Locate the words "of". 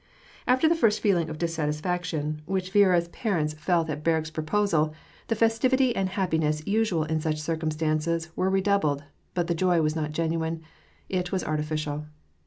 1.29-1.37